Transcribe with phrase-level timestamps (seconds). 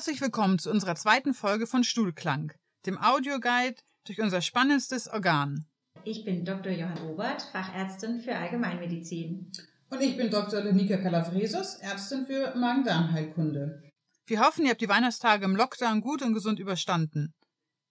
[0.00, 2.54] Herzlich willkommen zu unserer zweiten Folge von Stuhlklang,
[2.86, 3.76] dem Audioguide
[4.06, 5.66] durch unser spannendstes Organ.
[6.04, 6.72] Ich bin Dr.
[6.72, 9.52] Johann Obert, Fachärztin für Allgemeinmedizin.
[9.90, 10.62] Und ich bin Dr.
[10.62, 13.82] Lenika Calafresos, Ärztin für Magen-Darm-Heilkunde.
[14.24, 17.34] Wir hoffen, ihr habt die Weihnachtstage im Lockdown gut und gesund überstanden.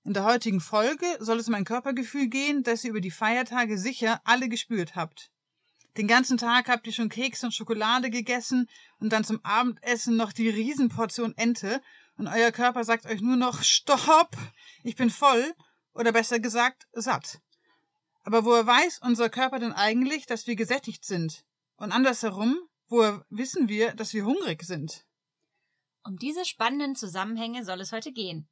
[0.03, 3.77] In der heutigen Folge soll es um ein Körpergefühl gehen, das ihr über die Feiertage
[3.77, 5.29] sicher alle gespürt habt.
[5.97, 8.67] Den ganzen Tag habt ihr schon Keks und Schokolade gegessen
[8.99, 11.81] und dann zum Abendessen noch die Riesenportion Ente
[12.19, 14.35] und euer Körper sagt euch nur noch Stopp,
[14.83, 15.53] ich bin voll
[15.93, 17.39] oder besser gesagt satt.
[18.23, 21.45] Aber woher weiß unser Körper denn eigentlich, dass wir gesättigt sind?
[21.77, 22.59] Und andersherum,
[22.89, 25.05] woher wissen wir, dass wir hungrig sind?
[26.03, 28.49] Um diese spannenden Zusammenhänge soll es heute gehen.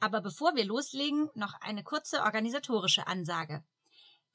[0.00, 3.64] Aber bevor wir loslegen, noch eine kurze organisatorische Ansage.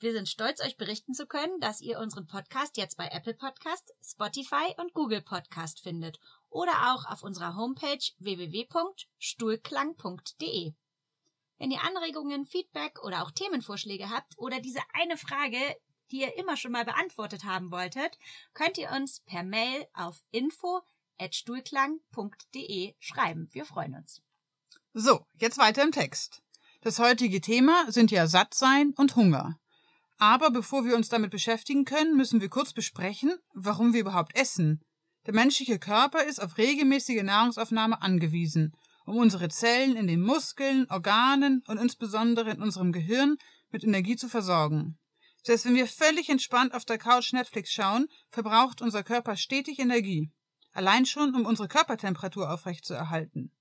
[0.01, 3.93] Wir sind stolz, euch berichten zu können, dass ihr unseren Podcast jetzt bei Apple Podcast,
[4.03, 10.73] Spotify und Google Podcast findet oder auch auf unserer Homepage www.stuhlklang.de.
[11.59, 15.59] Wenn ihr Anregungen, Feedback oder auch Themenvorschläge habt oder diese eine Frage,
[16.09, 18.17] die ihr immer schon mal beantwortet haben wolltet,
[18.55, 23.49] könnt ihr uns per Mail auf info@stuhlklang.de schreiben.
[23.51, 24.23] Wir freuen uns.
[24.95, 26.41] So, jetzt weiter im Text.
[26.81, 29.60] Das heutige Thema sind ja Sattsein und Hunger.
[30.21, 34.79] Aber bevor wir uns damit beschäftigen können, müssen wir kurz besprechen, warum wir überhaupt essen.
[35.25, 38.71] Der menschliche Körper ist auf regelmäßige Nahrungsaufnahme angewiesen,
[39.07, 43.37] um unsere Zellen in den Muskeln, Organen und insbesondere in unserem Gehirn
[43.71, 44.99] mit Energie zu versorgen.
[45.41, 50.29] Selbst wenn wir völlig entspannt auf der Couch Netflix schauen, verbraucht unser Körper stetig Energie.
[50.71, 53.51] Allein schon, um unsere Körpertemperatur aufrechtzuerhalten.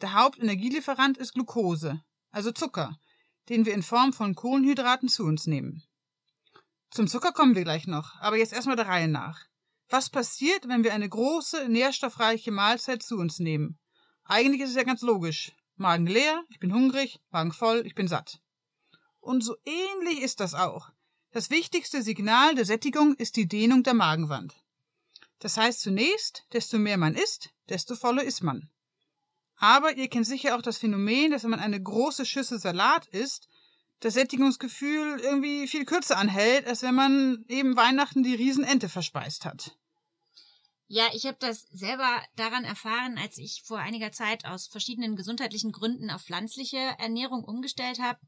[0.00, 2.96] Der Hauptenergielieferant ist Glucose, also Zucker,
[3.48, 5.82] den wir in Form von Kohlenhydraten zu uns nehmen.
[6.96, 9.44] Zum Zucker kommen wir gleich noch, aber jetzt erstmal der Reihe nach.
[9.90, 13.78] Was passiert, wenn wir eine große, nährstoffreiche Mahlzeit zu uns nehmen?
[14.24, 15.52] Eigentlich ist es ja ganz logisch.
[15.74, 18.40] Magen leer, ich bin hungrig, Magen voll, ich bin satt.
[19.20, 20.88] Und so ähnlich ist das auch.
[21.32, 24.54] Das wichtigste Signal der Sättigung ist die Dehnung der Magenwand.
[25.38, 28.70] Das heißt zunächst, desto mehr man isst, desto voller ist man.
[29.56, 33.50] Aber ihr kennt sicher auch das Phänomen, dass wenn man eine große Schüssel Salat isst,
[34.00, 39.76] das Sättigungsgefühl irgendwie viel kürzer anhält, als wenn man eben Weihnachten die Riesenente verspeist hat.
[40.88, 45.72] Ja, ich habe das selber daran erfahren, als ich vor einiger Zeit aus verschiedenen gesundheitlichen
[45.72, 48.20] Gründen auf pflanzliche Ernährung umgestellt habe.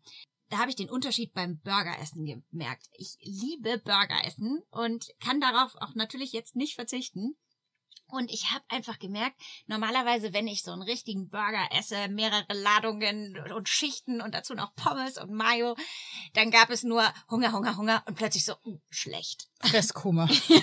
[0.48, 2.88] Da habe ich den Unterschied beim Burgeressen gemerkt.
[2.94, 7.36] Ich liebe Burgeressen und kann darauf auch natürlich jetzt nicht verzichten.
[8.10, 13.38] Und ich habe einfach gemerkt, normalerweise, wenn ich so einen richtigen Burger esse, mehrere Ladungen
[13.54, 15.76] und Schichten und dazu noch Pommes und Mayo,
[16.32, 19.48] dann gab es nur Hunger, Hunger, Hunger und plötzlich so uh, schlecht.
[19.62, 20.26] Restkummer.
[20.48, 20.62] ja.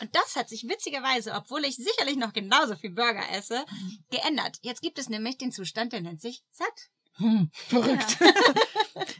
[0.00, 3.64] Und das hat sich witzigerweise, obwohl ich sicherlich noch genauso viel Burger esse,
[4.10, 4.58] geändert.
[4.62, 6.90] Jetzt gibt es nämlich den Zustand, der nennt sich satt.
[7.16, 8.18] Hm, verrückt.
[8.20, 8.32] Ja.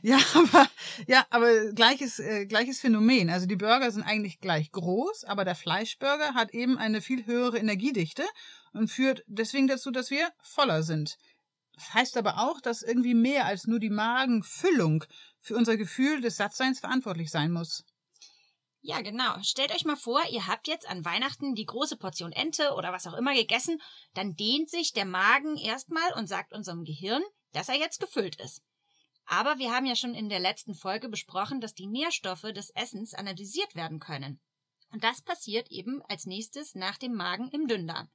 [0.16, 0.68] ja, aber
[1.06, 3.28] ja, aber gleiches äh, gleiches Phänomen.
[3.28, 7.58] Also die Burger sind eigentlich gleich groß, aber der Fleischburger hat eben eine viel höhere
[7.58, 8.24] Energiedichte
[8.72, 11.18] und führt deswegen dazu, dass wir voller sind.
[11.74, 15.04] Das heißt aber auch, dass irgendwie mehr als nur die Magenfüllung
[15.40, 17.84] für unser Gefühl des Sattseins verantwortlich sein muss.
[18.84, 19.40] Ja, genau.
[19.42, 23.06] Stellt euch mal vor, ihr habt jetzt an Weihnachten die große Portion Ente oder was
[23.06, 23.80] auch immer gegessen,
[24.14, 28.62] dann dehnt sich der Magen erstmal und sagt unserem Gehirn, dass er jetzt gefüllt ist.
[29.26, 33.14] Aber wir haben ja schon in der letzten Folge besprochen, dass die Nährstoffe des Essens
[33.14, 34.40] analysiert werden können.
[34.90, 38.10] Und das passiert eben als nächstes nach dem Magen im Dünndarm.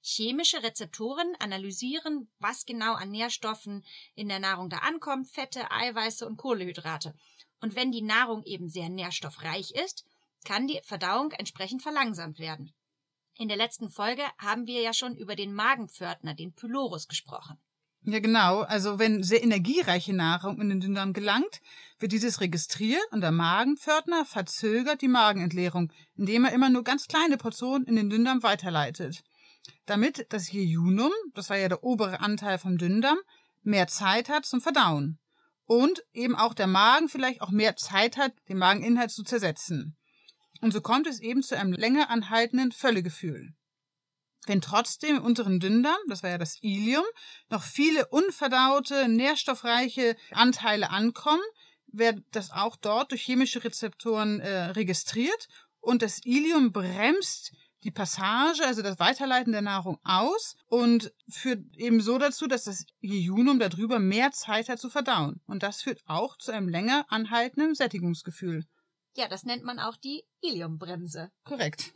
[0.00, 6.38] Chemische Rezeptoren analysieren, was genau an Nährstoffen in der Nahrung da ankommt, Fette, Eiweiße und
[6.38, 7.14] Kohlehydrate.
[7.60, 10.06] Und wenn die Nahrung eben sehr nährstoffreich ist,
[10.44, 12.72] kann die Verdauung entsprechend verlangsamt werden.
[13.36, 17.60] In der letzten Folge haben wir ja schon über den Magenpförtner, den Pylorus, gesprochen.
[18.04, 18.62] Ja, genau.
[18.62, 21.60] Also wenn sehr energiereiche Nahrung in den Dünndarm gelangt,
[22.00, 27.36] wird dieses registriert und der Magenpförtner verzögert die Magenentleerung, indem er immer nur ganz kleine
[27.36, 29.22] Portionen in den Dünndarm weiterleitet.
[29.86, 33.18] Damit das Jejunum, das war ja der obere Anteil vom Dünndarm,
[33.62, 35.20] mehr Zeit hat zum Verdauen.
[35.64, 39.96] Und eben auch der Magen vielleicht auch mehr Zeit hat, den Mageninhalt zu zersetzen.
[40.60, 43.54] Und so kommt es eben zu einem länger anhaltenden Völlegefühl.
[44.46, 47.04] Wenn trotzdem im unteren Dünndarm, das war ja das Ilium,
[47.48, 51.42] noch viele unverdaute, nährstoffreiche Anteile ankommen,
[51.86, 55.48] wird das auch dort durch chemische Rezeptoren äh, registriert
[55.80, 57.52] und das Ilium bremst
[57.84, 62.86] die Passage, also das Weiterleiten der Nahrung aus und führt eben so dazu, dass das
[63.00, 65.40] Jejunum darüber mehr Zeit hat zu verdauen.
[65.46, 68.64] Und das führt auch zu einem länger anhaltenden Sättigungsgefühl.
[69.14, 71.30] Ja, das nennt man auch die Iliumbremse.
[71.44, 71.92] Korrekt.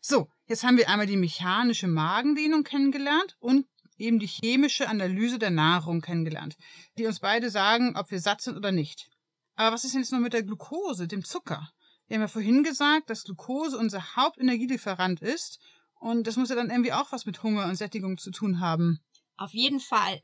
[0.00, 3.66] So, jetzt haben wir einmal die mechanische Magendehnung kennengelernt und
[3.96, 6.56] eben die chemische Analyse der Nahrung kennengelernt,
[6.98, 9.10] die uns beide sagen, ob wir satt sind oder nicht.
[9.54, 11.70] Aber was ist denn jetzt noch mit der Glucose, dem Zucker?
[12.06, 15.60] Wir haben ja vorhin gesagt, dass Glucose unser Hauptenergielieferant ist
[15.94, 19.00] und das muss ja dann irgendwie auch was mit Hunger und Sättigung zu tun haben.
[19.36, 20.20] Auf jeden Fall.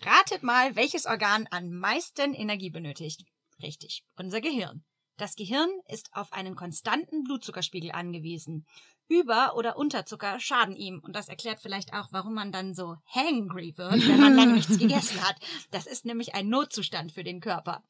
[0.00, 3.24] Ratet mal, welches Organ am meisten Energie benötigt.
[3.62, 4.84] Richtig, unser Gehirn.
[5.16, 8.66] Das Gehirn ist auf einen konstanten Blutzuckerspiegel angewiesen.
[9.08, 11.00] Über- oder Unterzucker schaden ihm.
[11.00, 14.78] Und das erklärt vielleicht auch, warum man dann so hangry wird, wenn man lange nichts
[14.78, 15.36] gegessen hat.
[15.70, 17.82] Das ist nämlich ein Notzustand für den Körper.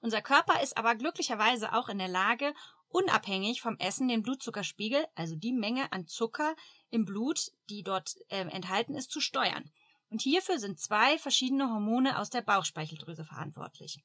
[0.00, 2.52] Unser Körper ist aber glücklicherweise auch in der Lage,
[2.88, 6.54] unabhängig vom Essen den Blutzuckerspiegel, also die Menge an Zucker
[6.90, 9.70] im Blut, die dort äh, enthalten ist, zu steuern.
[10.10, 14.02] Und hierfür sind zwei verschiedene Hormone aus der Bauchspeicheldrüse verantwortlich.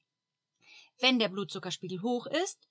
[0.99, 2.67] Wenn der Blutzuckerspiegel hoch ist,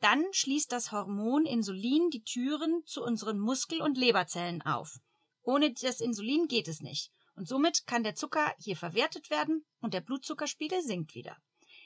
[0.00, 5.00] dann schließt das Hormon Insulin die Türen zu unseren Muskel- und Leberzellen auf.
[5.42, 7.10] Ohne das Insulin geht es nicht.
[7.34, 11.36] Und somit kann der Zucker hier verwertet werden und der Blutzuckerspiegel sinkt wieder.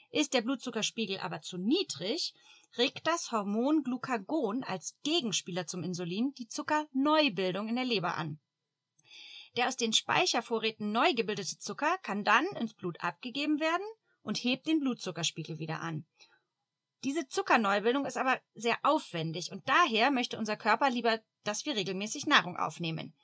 [0.09, 2.33] Ist der Blutzuckerspiegel aber zu niedrig,
[2.77, 8.39] regt das Hormon Glucagon als Gegenspieler zum Insulin die Zuckerneubildung in der Leber an.
[9.57, 13.85] Der aus den Speichervorräten neu gebildete Zucker kann dann ins Blut abgegeben werden
[14.23, 16.05] und hebt den Blutzuckerspiegel wieder an.
[17.03, 22.27] Diese Zuckerneubildung ist aber sehr aufwendig und daher möchte unser Körper lieber, dass wir regelmäßig
[22.27, 23.15] Nahrung aufnehmen.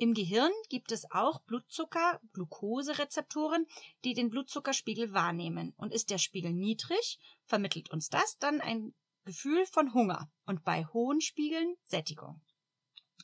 [0.00, 3.66] Im Gehirn gibt es auch Blutzucker, Glukoserezeptoren,
[4.04, 5.74] die den Blutzuckerspiegel wahrnehmen.
[5.76, 8.94] Und ist der Spiegel niedrig, vermittelt uns das dann ein
[9.24, 12.40] Gefühl von Hunger und bei hohen Spiegeln Sättigung.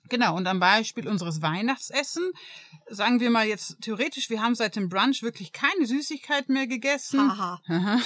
[0.09, 2.31] Genau, und am Beispiel unseres Weihnachtsessen,
[2.89, 7.21] sagen wir mal jetzt theoretisch, wir haben seit dem Brunch wirklich keine Süßigkeit mehr gegessen.
[7.21, 7.61] Haha.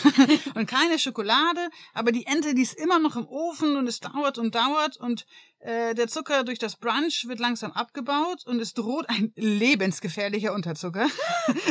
[0.54, 4.38] und keine Schokolade, aber die Ente, die ist immer noch im Ofen und es dauert
[4.38, 5.26] und dauert und
[5.60, 11.08] äh, der Zucker durch das Brunch wird langsam abgebaut und es droht ein lebensgefährlicher Unterzucker.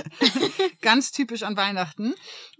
[0.82, 2.14] Ganz typisch an Weihnachten.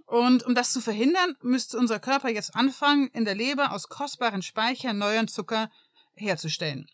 [0.06, 4.40] Und um das zu verhindern, müsste unser Körper jetzt anfangen, in der Leber aus kostbaren
[4.40, 5.70] Speichern neuen Zucker
[6.14, 6.86] herzustellen.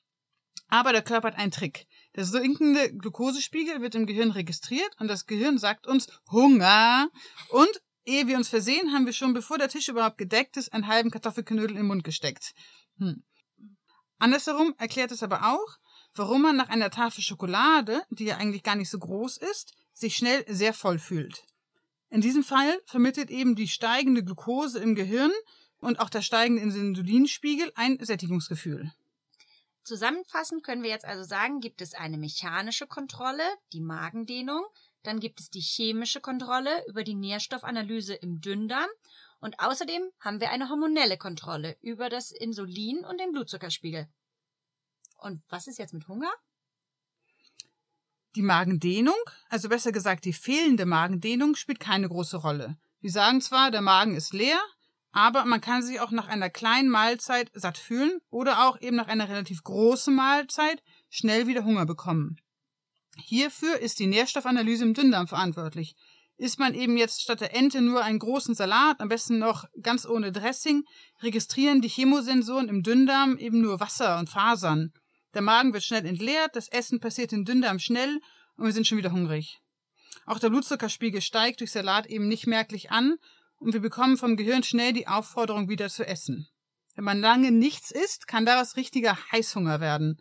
[0.74, 1.86] Aber der Körper hat einen Trick.
[2.16, 7.10] Der sinkende Glukosespiegel wird im Gehirn registriert und das Gehirn sagt uns Hunger.
[7.50, 10.88] Und ehe wir uns versehen, haben wir schon, bevor der Tisch überhaupt gedeckt ist, einen
[10.88, 12.56] halben Kartoffelknödel den Mund gesteckt.
[12.98, 13.22] Hm.
[14.18, 15.78] Andersherum erklärt es aber auch,
[16.12, 20.16] warum man nach einer Tafel Schokolade, die ja eigentlich gar nicht so groß ist, sich
[20.16, 21.44] schnell sehr voll fühlt.
[22.10, 25.30] In diesem Fall vermittelt eben die steigende Glucose im Gehirn
[25.78, 28.92] und auch der steigende Insulinspiegel ein Sättigungsgefühl.
[29.84, 34.64] Zusammenfassend können wir jetzt also sagen, gibt es eine mechanische Kontrolle, die Magendehnung,
[35.02, 38.88] dann gibt es die chemische Kontrolle über die Nährstoffanalyse im Dünndarm
[39.40, 44.08] und außerdem haben wir eine hormonelle Kontrolle über das Insulin und den Blutzuckerspiegel.
[45.18, 46.32] Und was ist jetzt mit Hunger?
[48.36, 49.14] Die Magendehnung,
[49.50, 52.78] also besser gesagt die fehlende Magendehnung, spielt keine große Rolle.
[53.00, 54.60] Wir sagen zwar, der Magen ist leer,
[55.14, 59.06] aber man kann sich auch nach einer kleinen Mahlzeit satt fühlen oder auch eben nach
[59.06, 62.36] einer relativ großen Mahlzeit schnell wieder Hunger bekommen.
[63.16, 65.94] Hierfür ist die Nährstoffanalyse im Dünndarm verantwortlich.
[66.36, 70.04] Isst man eben jetzt statt der Ente nur einen großen Salat, am besten noch ganz
[70.04, 70.82] ohne Dressing,
[71.22, 74.92] registrieren die Chemosensoren im Dünndarm eben nur Wasser und Fasern.
[75.32, 78.20] Der Magen wird schnell entleert, das Essen passiert im Dünndarm schnell
[78.56, 79.60] und wir sind schon wieder hungrig.
[80.26, 83.16] Auch der Blutzuckerspiegel steigt durch Salat eben nicht merklich an
[83.64, 86.48] und wir bekommen vom Gehirn schnell die Aufforderung, wieder zu essen.
[86.94, 90.20] Wenn man lange nichts isst, kann daraus richtiger Heißhunger werden.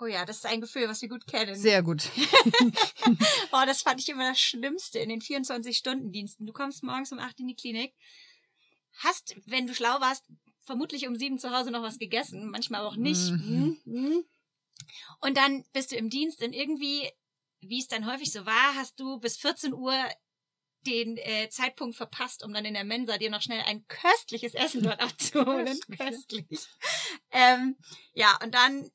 [0.00, 1.54] Oh ja, das ist ein Gefühl, was wir gut kennen.
[1.54, 2.08] Sehr gut.
[3.52, 6.46] oh, das fand ich immer das Schlimmste in den 24-Stunden-Diensten.
[6.46, 7.94] Du kommst morgens um 8 in die Klinik,
[8.98, 10.24] hast, wenn du schlau warst,
[10.62, 13.30] vermutlich um 7 zu Hause noch was gegessen, manchmal auch nicht.
[13.30, 13.78] Mhm.
[13.84, 14.24] Mhm.
[15.20, 17.10] Und dann bist du im Dienst und irgendwie,
[17.60, 19.94] wie es dann häufig so war, hast du bis 14 Uhr
[20.86, 24.82] den äh, Zeitpunkt verpasst, um dann in der Mensa dir noch schnell ein köstliches Essen
[24.82, 25.78] dort abzuholen.
[25.98, 26.46] Köstlich.
[27.30, 27.76] Ähm,
[28.14, 28.90] ja, und dann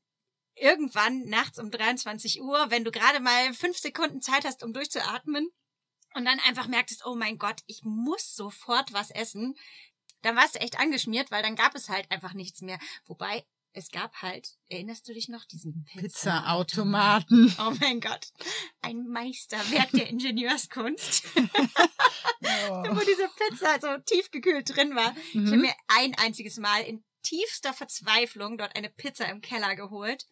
[0.56, 5.50] irgendwann nachts um 23 Uhr, wenn du gerade mal fünf Sekunden Zeit hast, um durchzuatmen
[6.14, 9.56] und dann einfach merkst, oh mein Gott, ich muss sofort was essen,
[10.22, 12.80] dann warst du echt angeschmiert, weil dann gab es halt einfach nichts mehr.
[13.06, 17.54] Wobei, es gab halt, erinnerst du dich noch, diesen Pizza-Automaten.
[17.60, 18.32] Oh mein Gott,
[18.82, 21.24] ein Meisterwerk der Ingenieurskunst.
[21.36, 22.84] Oh.
[22.96, 25.16] Wo diese Pizza so tiefgekühlt drin war.
[25.32, 25.62] Ich habe Mhm.
[25.62, 30.26] mir ein einziges Mal in tiefster Verzweiflung dort eine Pizza im Keller geholt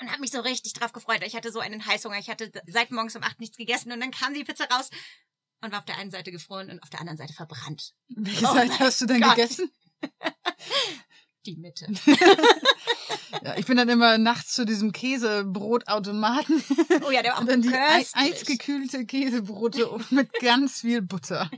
[0.00, 1.22] und habe mich so richtig drauf gefreut.
[1.24, 2.18] Ich hatte so einen Heißhunger.
[2.18, 4.90] Ich hatte seit morgens um acht nichts gegessen und dann kam die Pizza raus
[5.60, 7.92] und war auf der einen Seite gefroren und auf der anderen Seite verbrannt.
[8.08, 9.36] Welche Oh Seite hast du denn Gott.
[9.36, 9.70] gegessen?
[11.46, 11.86] Die Mitte.
[13.42, 16.62] Ja, ich bin dann immer nachts zu diesem Käsebrotautomaten.
[17.06, 18.14] Oh ja, der war auch Und dann die köstlich.
[18.14, 21.50] eisgekühlte Käsebrote mit ganz viel Butter.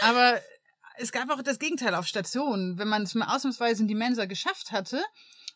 [0.00, 0.40] Aber
[0.98, 2.78] es gab auch das Gegenteil auf Stationen.
[2.78, 5.02] Wenn man es mal ausnahmsweise in die Mensa geschafft hatte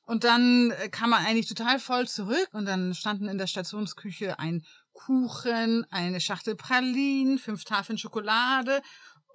[0.06, 4.38] und dann äh, kam man eigentlich total voll zurück und dann standen in der Stationsküche
[4.38, 8.82] ein Kuchen, eine Schachtel Pralinen, fünf Tafeln Schokolade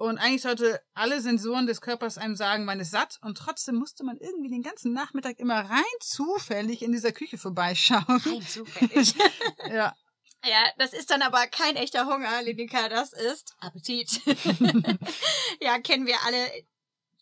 [0.02, 4.04] und eigentlich sollte alle Sensoren des Körpers einem sagen, man ist satt und trotzdem musste
[4.04, 8.04] man irgendwie den ganzen Nachmittag immer rein zufällig in dieser Küche vorbeischauen.
[8.08, 9.14] Rein zufällig.
[9.70, 9.96] Ja,
[10.44, 14.22] Ja, das ist dann aber kein echter Hunger, Linika, das ist Appetit.
[15.62, 16.52] ja, kennen wir alle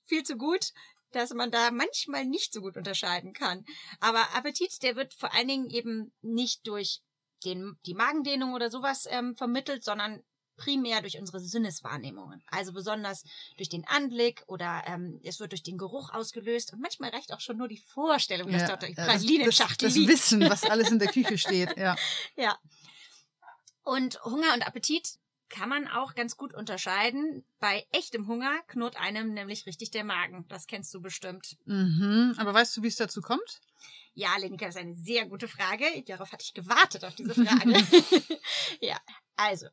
[0.05, 0.71] viel zu gut,
[1.11, 3.65] dass man da manchmal nicht so gut unterscheiden kann.
[3.99, 7.01] Aber Appetit, der wird vor allen Dingen eben nicht durch
[7.43, 10.23] den, die Magendehnung oder sowas ähm, vermittelt, sondern
[10.59, 12.43] primär durch unsere Sinneswahrnehmungen.
[12.47, 13.23] Also besonders
[13.57, 17.39] durch den Anblick oder ähm, es wird durch den Geruch ausgelöst und manchmal reicht auch
[17.39, 20.09] schon nur die Vorstellung, dass ja, dort die ja, das, Pralinenschachtel das, liegt.
[20.11, 21.75] Wissen, was alles in der Küche steht.
[21.77, 21.95] Ja.
[22.35, 22.57] Ja.
[23.83, 25.17] Und Hunger und Appetit
[25.49, 27.43] kann man auch ganz gut unterscheiden.
[27.59, 30.45] Bei echtem Hunger knurrt einem nämlich richtig der Magen.
[30.47, 31.57] Das kennst du bestimmt.
[31.65, 32.35] Mhm.
[32.37, 33.61] Aber weißt du, wie es dazu kommt?
[34.13, 35.85] Ja, Lenika, das ist eine sehr gute Frage.
[36.05, 37.73] Darauf hatte ich gewartet, auf diese Frage.
[38.81, 38.99] ja,
[39.35, 39.67] also,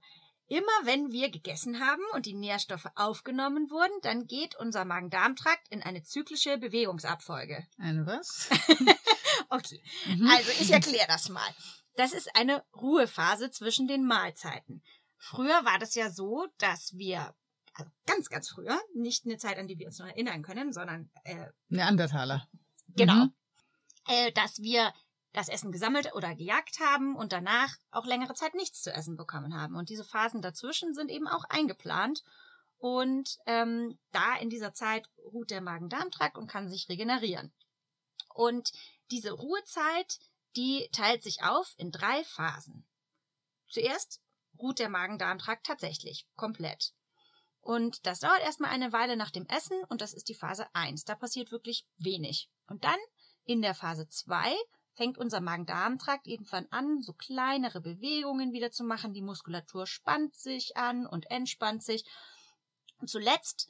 [0.48, 5.82] immer wenn wir gegessen haben und die Nährstoffe aufgenommen wurden, dann geht unser Magen-Darm-Trakt in
[5.82, 7.66] eine zyklische Bewegungsabfolge.
[7.78, 8.48] Eine was?
[9.48, 10.28] Okay, Mhm.
[10.28, 11.46] also ich erkläre das mal.
[11.94, 14.82] Das ist eine Ruhephase zwischen den Mahlzeiten.
[15.18, 17.34] Früher war das ja so, dass wir,
[17.74, 21.10] also ganz, ganz früher, nicht eine Zeit, an die wir uns noch erinnern können, sondern
[21.24, 22.48] äh, Neandertaler.
[22.88, 23.34] genau, Mhm.
[24.08, 24.92] äh, dass wir
[25.36, 29.54] das Essen gesammelt oder gejagt haben und danach auch längere Zeit nichts zu essen bekommen
[29.54, 29.76] haben.
[29.76, 32.24] Und diese Phasen dazwischen sind eben auch eingeplant.
[32.78, 37.52] Und ähm, da in dieser Zeit ruht der Magen-Darm-Trakt und kann sich regenerieren.
[38.32, 38.72] Und
[39.10, 40.20] diese Ruhezeit,
[40.56, 42.86] die teilt sich auf in drei Phasen.
[43.68, 44.22] Zuerst
[44.58, 46.94] ruht der Magen-Darm-Trakt tatsächlich komplett.
[47.60, 51.04] Und das dauert erstmal eine Weile nach dem Essen und das ist die Phase 1.
[51.04, 52.48] Da passiert wirklich wenig.
[52.68, 52.98] Und dann
[53.44, 54.56] in der Phase 2
[54.96, 59.12] fängt unser Magen-Darm-Trakt irgendwann an, so kleinere Bewegungen wieder zu machen.
[59.12, 62.04] Die Muskulatur spannt sich an und entspannt sich.
[62.98, 63.68] Und zuletzt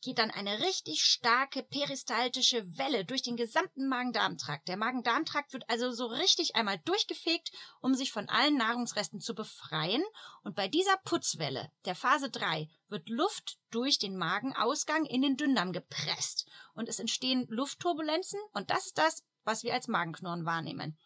[0.00, 4.68] geht dann eine richtig starke peristaltische Welle durch den gesamten Magen-Darm-Trakt.
[4.68, 7.50] Der Magen-Darm-Trakt wird also so richtig einmal durchgefegt,
[7.80, 10.02] um sich von allen Nahrungsresten zu befreien.
[10.44, 15.72] Und bei dieser Putzwelle, der Phase 3, wird Luft durch den Magenausgang in den Dünndarm
[15.72, 16.46] gepresst.
[16.74, 20.96] Und es entstehen Luftturbulenzen und das ist das, was wir als Magenknurren wahrnehmen.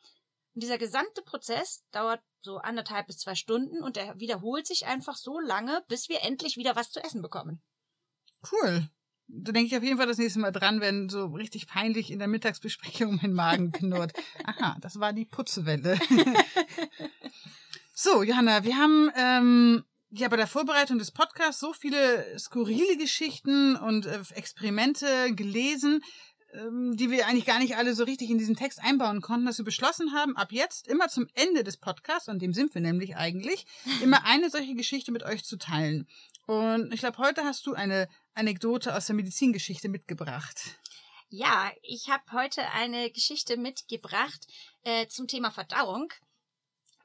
[0.54, 5.16] Und dieser gesamte Prozess dauert so anderthalb bis zwei Stunden und er wiederholt sich einfach
[5.16, 7.62] so lange, bis wir endlich wieder was zu essen bekommen.
[8.50, 8.90] Cool.
[9.28, 12.18] Da denke ich auf jeden Fall das nächste Mal dran, wenn so richtig peinlich in
[12.18, 14.12] der Mittagsbesprechung mein Magen knurrt.
[14.44, 15.98] Aha, das war die Putzwelle.
[17.94, 23.76] so, Johanna, wir haben ähm, ja bei der Vorbereitung des Podcasts so viele skurrile Geschichten
[23.76, 26.02] und äh, Experimente gelesen,
[26.54, 29.64] die wir eigentlich gar nicht alle so richtig in diesen Text einbauen konnten, dass wir
[29.64, 33.66] beschlossen haben, ab jetzt immer zum Ende des Podcasts, an dem sind wir nämlich eigentlich,
[34.02, 36.06] immer eine solche Geschichte mit euch zu teilen.
[36.46, 40.60] Und ich glaube, heute hast du eine Anekdote aus der Medizingeschichte mitgebracht.
[41.30, 44.46] Ja, ich habe heute eine Geschichte mitgebracht
[44.84, 46.12] äh, zum Thema Verdauung.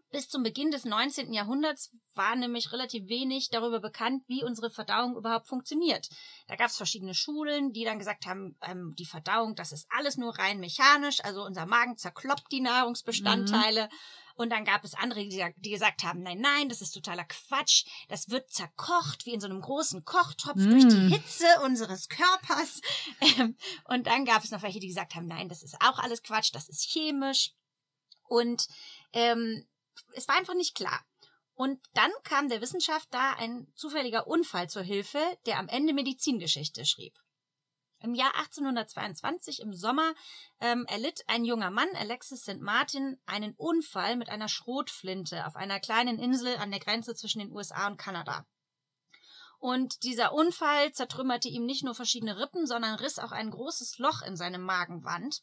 [0.10, 1.34] Bis zum Beginn des 19.
[1.34, 6.08] Jahrhunderts war nämlich relativ wenig darüber bekannt, wie unsere Verdauung überhaupt funktioniert.
[6.48, 10.16] Da gab es verschiedene Schulen, die dann gesagt haben, ähm, die Verdauung, das ist alles
[10.18, 13.90] nur rein mechanisch, also unser Magen zerkloppt die Nahrungsbestandteile.
[14.36, 17.86] Und dann gab es andere, die, die gesagt haben, nein, nein, das ist totaler Quatsch.
[18.08, 20.70] Das wird zerkocht wie in so einem großen Kochtopf Mm.
[20.70, 22.82] durch die Hitze unseres Körpers.
[23.20, 26.22] Ähm, und dann gab es noch welche, die gesagt haben, nein, das ist auch alles
[26.22, 27.52] Quatsch, das ist chemisch.
[28.28, 28.68] Und
[29.12, 29.66] ähm,
[30.13, 31.06] es war einfach nicht klar.
[31.54, 36.86] Und dann kam der Wissenschaft da ein zufälliger Unfall zur Hilfe, der am Ende Medizingeschichte
[36.86, 37.18] schrieb.
[38.01, 40.13] Im Jahr 1822 im Sommer
[40.60, 42.60] ähm, erlitt ein junger Mann, Alexis St.
[42.60, 47.51] Martin, einen Unfall mit einer Schrotflinte auf einer kleinen Insel an der Grenze zwischen den
[47.51, 48.46] USA und Kanada.
[49.58, 54.22] Und dieser Unfall zertrümmerte ihm nicht nur verschiedene Rippen, sondern riss auch ein großes Loch
[54.22, 55.42] in seine Magenwand.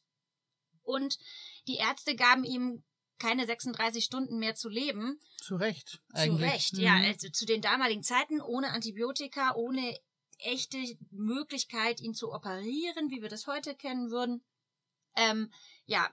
[0.85, 1.19] Und
[1.67, 2.85] die Ärzte gaben ihm
[3.19, 5.21] keine 36 Stunden mehr zu leben.
[5.43, 6.51] Zu Recht, Zu eigentlich.
[6.53, 6.81] Recht, Mhm.
[6.81, 6.95] ja.
[6.97, 9.99] Also zu den damaligen Zeiten ohne Antibiotika, ohne
[10.39, 10.79] echte
[11.11, 14.45] Möglichkeit, ihn zu operieren, wie wir das heute kennen würden.
[15.17, 15.53] Ähm,
[15.87, 16.11] ja,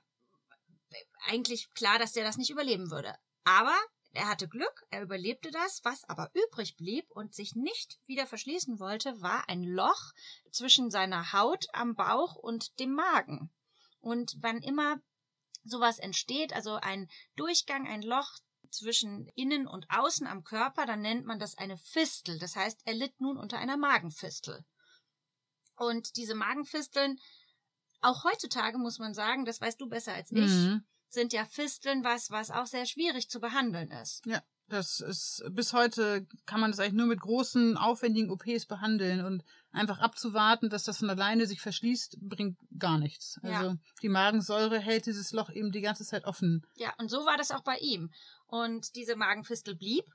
[1.28, 3.16] eigentlich klar, dass der das nicht überleben würde.
[3.44, 3.76] Aber
[4.14, 5.82] er hatte Glück, er überlebte das.
[5.84, 10.12] Was aber übrig blieb und sich nicht wieder verschließen wollte, war ein Loch
[10.52, 13.50] zwischen seiner Haut am Bauch und dem Magen.
[14.02, 15.00] Und wann immer
[15.64, 18.30] sowas entsteht, also ein Durchgang, ein Loch
[18.70, 22.40] zwischen innen und außen am Körper, dann nennt man das eine Fistel.
[22.40, 24.64] Das heißt, er litt nun unter einer Magenfistel.
[25.76, 27.20] Und diese Magenfisteln,
[28.02, 30.86] auch heutzutage muss man sagen, das weißt du besser als ich, Mhm.
[31.10, 34.26] sind ja Fisteln was, was auch sehr schwierig zu behandeln ist.
[34.26, 39.24] Ja, das ist bis heute kann man das eigentlich nur mit großen, aufwendigen OPs behandeln
[39.26, 43.40] und einfach abzuwarten, dass das von alleine sich verschließt, bringt gar nichts.
[43.44, 43.60] Ja.
[43.60, 46.66] Also die Magensäure hält dieses Loch eben die ganze Zeit offen.
[46.76, 48.12] Ja, und so war das auch bei ihm.
[48.48, 50.06] Und diese Magenfistel blieb.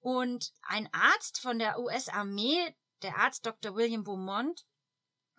[0.00, 3.74] Und ein Arzt von der US-Armee, der Arzt Dr.
[3.74, 4.64] William Beaumont,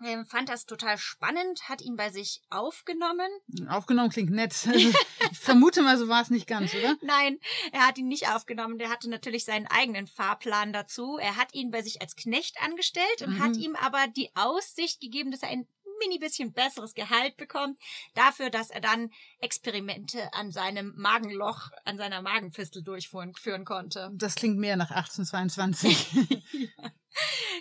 [0.03, 3.29] ähm, fand das total spannend, hat ihn bei sich aufgenommen.
[3.69, 4.53] Aufgenommen klingt nett.
[4.67, 4.89] Also,
[5.31, 6.95] ich vermute mal, so war es nicht ganz, oder?
[7.01, 7.39] Nein,
[7.71, 8.77] er hat ihn nicht aufgenommen.
[8.77, 11.17] Der hatte natürlich seinen eigenen Fahrplan dazu.
[11.17, 13.43] Er hat ihn bei sich als Knecht angestellt und Mhm.
[13.43, 15.67] hat ihm aber die Aussicht gegeben, dass er ein
[15.99, 17.79] mini bisschen besseres Gehalt bekommt,
[18.15, 24.11] dafür, dass er dann Experimente an seinem Magenloch, an seiner Magenfistel durchführen führen konnte.
[24.13, 26.07] Das klingt mehr nach 1822.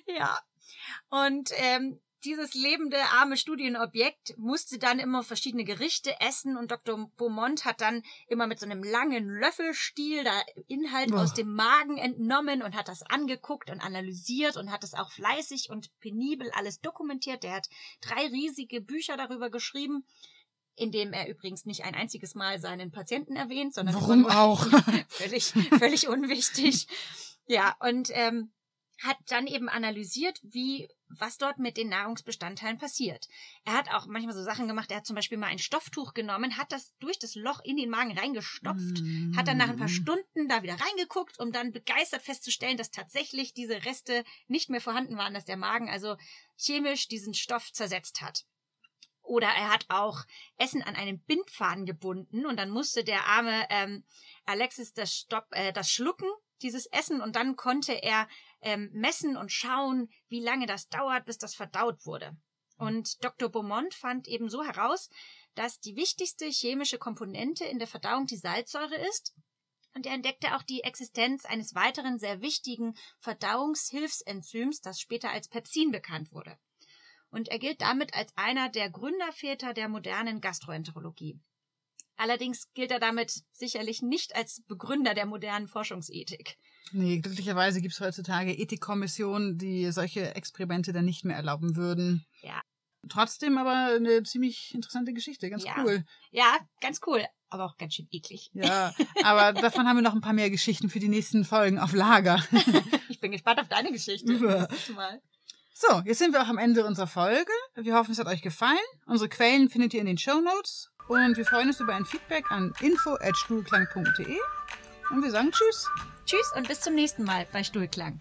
[0.07, 0.41] Ja.
[1.09, 7.11] Und ähm, dieses lebende arme Studienobjekt musste dann immer verschiedene Gerichte essen und Dr.
[7.17, 10.33] Beaumont hat dann immer mit so einem langen Löffelstiel da
[10.69, 11.23] Inhalt Boah.
[11.23, 15.71] aus dem Magen entnommen und hat das angeguckt und analysiert und hat das auch fleißig
[15.71, 17.43] und penibel alles dokumentiert.
[17.43, 17.69] Der hat
[18.01, 20.05] drei riesige Bücher darüber geschrieben,
[20.77, 24.67] in dem er übrigens nicht ein einziges Mal seinen Patienten erwähnt, sondern Warum auch?
[25.09, 26.89] völlig, völlig unwichtig.
[27.47, 28.51] Ja, und ähm,
[29.03, 33.29] hat dann eben analysiert, wie was dort mit den Nahrungsbestandteilen passiert.
[33.65, 34.91] Er hat auch manchmal so Sachen gemacht.
[34.91, 37.91] Er hat zum Beispiel mal ein Stofftuch genommen, hat das durch das Loch in den
[37.91, 39.03] Magen reingestopft,
[39.37, 40.01] hat dann nach ein paar Mm.
[40.03, 45.17] Stunden da wieder reingeguckt, um dann begeistert festzustellen, dass tatsächlich diese Reste nicht mehr vorhanden
[45.17, 46.17] waren, dass der Magen also
[46.57, 48.45] chemisch diesen Stoff zersetzt hat.
[49.23, 50.25] Oder er hat auch
[50.59, 54.05] Essen an einen Bindfaden gebunden und dann musste der arme ähm,
[54.45, 56.29] Alexis das, Stopp, äh, das schlucken,
[56.63, 58.29] dieses Essen, und dann konnte er
[58.65, 62.37] ähm, messen und schauen, wie lange das dauert, bis das verdaut wurde.
[62.77, 63.51] Und Dr.
[63.51, 65.09] Beaumont fand eben so heraus,
[65.55, 69.35] dass die wichtigste chemische Komponente in der Verdauung die Salzsäure ist.
[69.95, 75.93] Und er entdeckte auch die Existenz eines weiteren sehr wichtigen Verdauungshilfsenzyms, das später als Pepsin
[75.93, 76.59] bekannt wurde.
[77.31, 81.39] Und er gilt damit als einer der Gründerväter der modernen Gastroenterologie.
[82.17, 86.59] Allerdings gilt er damit sicherlich nicht als Begründer der modernen Forschungsethik.
[86.93, 92.25] Nee, glücklicherweise gibt es heutzutage Ethikkommissionen, die solche Experimente dann nicht mehr erlauben würden.
[92.43, 92.61] Ja.
[93.09, 95.75] Trotzdem aber eine ziemlich interessante Geschichte, ganz Ja.
[95.85, 96.05] cool.
[96.31, 98.51] Ja, ganz cool, aber auch ganz schön eklig.
[98.55, 98.95] Ja,
[99.25, 102.43] aber davon haben wir noch ein paar mehr Geschichten für die nächsten Folgen auf Lager.
[103.09, 104.33] Ich bin gespannt auf deine Geschichte.
[104.35, 104.69] Ja.
[104.95, 105.23] Mal.
[105.73, 107.51] So, jetzt sind wir auch am Ende unserer Folge.
[107.75, 108.77] Wir hoffen, es hat euch gefallen.
[109.07, 110.91] Unsere Quellen findet ihr in den Show Notes.
[111.09, 114.37] Und wir freuen uns über ein Feedback an info.stuhlklang.de.
[115.11, 115.89] Und wir sagen Tschüss.
[116.27, 118.21] Tschüss und bis zum nächsten Mal bei Stuhlklang.